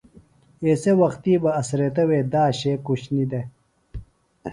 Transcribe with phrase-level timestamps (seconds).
[0.65, 3.45] ایسےۡ وختی بہ اڅھریتہ وے داشے کوۡشنیۡ دےۡ